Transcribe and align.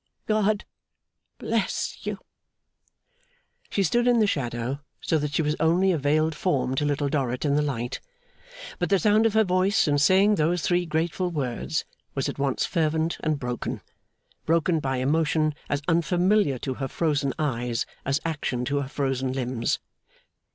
'GOD 0.25 0.65
bless 1.37 2.07
you!' 2.07 2.17
She 3.69 3.83
stood 3.83 4.07
in 4.07 4.17
the 4.17 4.25
shadow 4.25 4.79
so 4.99 5.19
that 5.19 5.31
she 5.31 5.43
was 5.43 5.55
only 5.59 5.91
a 5.91 5.99
veiled 5.99 6.33
form 6.33 6.73
to 6.73 6.85
Little 6.85 7.07
Dorrit 7.07 7.45
in 7.45 7.53
the 7.55 7.61
light; 7.61 7.99
but 8.79 8.89
the 8.89 8.97
sound 8.97 9.27
of 9.27 9.35
her 9.35 9.43
voice, 9.43 9.87
in 9.87 9.99
saying 9.99 10.33
those 10.33 10.63
three 10.63 10.87
grateful 10.87 11.29
words, 11.29 11.85
was 12.15 12.27
at 12.27 12.39
once 12.39 12.65
fervent 12.65 13.17
and 13.19 13.37
broken 13.37 13.81
broken 14.43 14.79
by 14.79 14.97
emotion 14.97 15.53
as 15.69 15.83
unfamiliar 15.87 16.57
to 16.57 16.73
her 16.73 16.87
frozen 16.87 17.31
eyes 17.37 17.85
as 18.03 18.19
action 18.25 18.65
to 18.65 18.81
her 18.81 18.89
frozen 18.89 19.31
limbs. 19.33 19.77